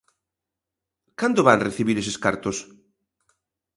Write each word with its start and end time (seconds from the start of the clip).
¿Cando 1.19 1.45
van 1.47 1.63
recibir 1.67 1.97
eses 1.97 2.17
cartos? 2.25 2.57